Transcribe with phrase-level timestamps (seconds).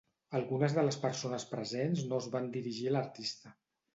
[0.37, 3.55] Algunes de les persones presents no es van dirigir a l'artista.